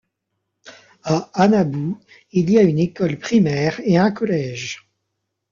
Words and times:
À 1.03 1.29
Hannabou, 1.35 1.99
il 2.31 2.49
y 2.49 2.57
a 2.57 2.63
une 2.63 2.79
école 2.79 3.19
primaire 3.19 3.79
et 3.85 3.99
un 3.99 4.09
collège. 4.09 4.89